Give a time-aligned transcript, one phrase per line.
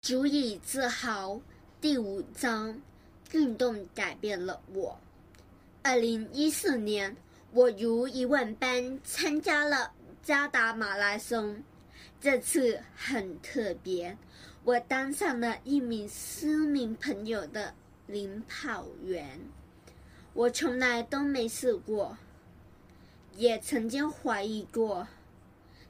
[0.00, 1.38] 足以自豪。
[1.82, 2.80] 第五章，
[3.32, 4.98] 运动改变了我。
[5.82, 7.14] 二零一四年，
[7.50, 9.92] 我如一万般参加了
[10.22, 11.62] 加达马拉松。
[12.20, 14.16] 这次很特别，
[14.64, 17.74] 我当上了一名私密朋友的
[18.06, 19.38] 领跑员。
[20.32, 22.16] 我从来都没试过，
[23.36, 25.06] 也曾经怀疑过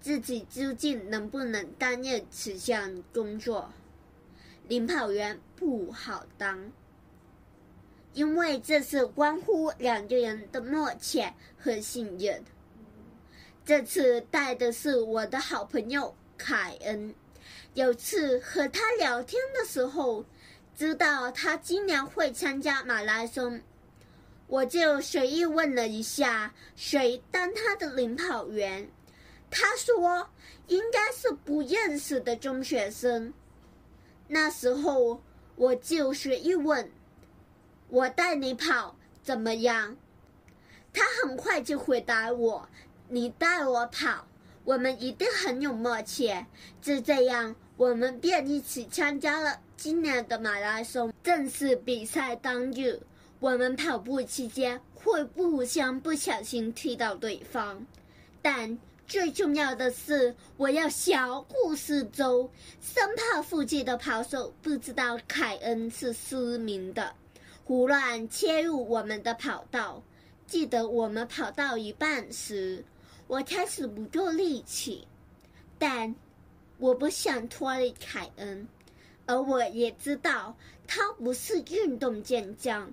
[0.00, 3.70] 自己究竟能不能担任此项工作。
[4.70, 6.70] 领跑员不好当，
[8.12, 11.24] 因为这是关乎两个人的默契
[11.58, 12.44] 和信任。
[13.64, 17.12] 这次带的是我的好朋友凯恩。
[17.74, 20.24] 有次和他聊天的时候，
[20.76, 23.60] 知道他今年会参加马拉松，
[24.46, 28.88] 我就随意问了一下谁当他的领跑员。
[29.50, 30.30] 他说
[30.68, 33.34] 应该是不认识的中学生。
[34.32, 35.20] 那时候
[35.56, 36.88] 我就是一问，
[37.88, 39.96] 我带你跑怎么样？
[40.92, 42.68] 他很快就回答我
[43.10, 44.28] ：“你带我跑，
[44.62, 46.32] 我们一定很有默契。”
[46.80, 51.12] 就这样，我们便一起参加了今年的马拉松。
[51.24, 53.00] 正式比赛当日，
[53.40, 57.84] 我们跑步期间会互相不小心踢到对方，
[58.40, 58.78] 但。
[59.10, 62.48] 最重要的是，我要小顾四周，
[62.80, 67.12] 生怕附近的跑手不知道凯恩是失明的，
[67.64, 70.00] 胡乱切入我们的跑道。
[70.46, 72.84] 记得我们跑到一半时，
[73.26, 75.08] 我开始不够力气，
[75.76, 76.14] 但
[76.78, 78.68] 我不想拖累凯恩，
[79.26, 82.88] 而我也知道他不是运动健将。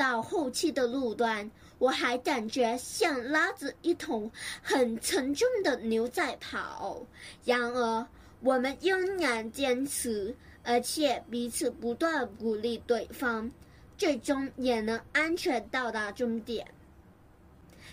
[0.00, 4.30] 到后期的路段，我还感觉像拉着一桶
[4.62, 7.04] 很沉重的牛在跑。
[7.44, 8.06] 然而，
[8.40, 13.50] 我们仍然坚持，而且彼此不断鼓励对方，
[13.98, 16.66] 最终也能安全到达终点。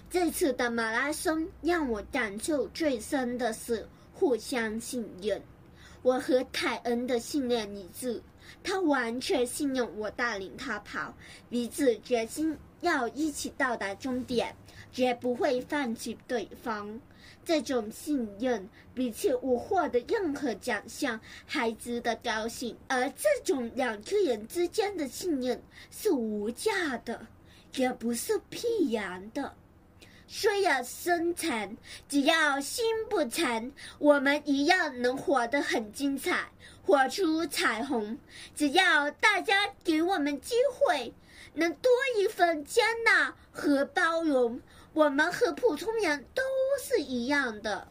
[0.09, 5.41] 这次的马拉松让我感受最深的是互相信任。
[6.01, 8.21] 我和凯恩的信念一致。
[8.63, 11.13] 他完全信任我带领他跑，
[11.49, 14.55] 彼此决心要一起到达终点，
[14.91, 16.99] 绝不会放弃对方。
[17.43, 22.75] 这种信任比起我获得任何奖项还值得高兴。
[22.87, 27.27] 而这种两个人之间的信任是无价的，
[27.75, 29.53] 也不是必然的。
[30.27, 31.77] 虽然身残，
[32.09, 36.51] 只要心不残，我们一样能活得很精彩，
[36.85, 38.19] 活出彩虹。
[38.53, 41.13] 只要大家给我们机会，
[41.53, 44.61] 能多一份接纳和包容，
[44.93, 46.43] 我们和普通人都
[46.83, 47.87] 是一样的。